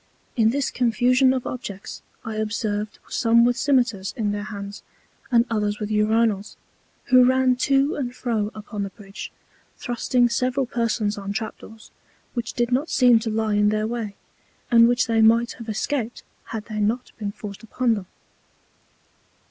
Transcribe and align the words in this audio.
In 0.35 0.49
this 0.49 0.71
Confusion 0.71 1.31
of 1.31 1.45
Objects, 1.45 2.01
I 2.25 2.37
observed 2.37 2.97
some 3.07 3.45
with 3.45 3.55
Scymetars 3.55 4.15
in 4.17 4.31
their 4.31 4.45
Hands, 4.45 4.81
and 5.31 5.45
others 5.47 5.79
with 5.79 5.91
Urinals, 5.91 6.55
who 7.11 7.23
ran 7.23 7.55
to 7.57 7.93
and 7.95 8.15
fro 8.15 8.49
upon 8.55 8.81
the 8.81 8.89
Bridge, 8.89 9.31
thrusting 9.77 10.27
several 10.27 10.65
Persons 10.65 11.19
on 11.19 11.33
Trap 11.33 11.59
doors 11.59 11.91
which 12.33 12.53
did 12.53 12.71
not 12.71 12.89
seem 12.89 13.19
to 13.19 13.29
lie 13.29 13.53
in 13.53 13.69
their 13.69 13.85
way, 13.85 14.15
and 14.71 14.87
which 14.87 15.05
they 15.05 15.21
might 15.21 15.51
have 15.59 15.69
escaped 15.69 16.23
had 16.45 16.65
they 16.65 16.79
not 16.79 17.11
been 17.19 17.31
forced 17.31 17.61
upon 17.61 17.93
them. 17.93 18.07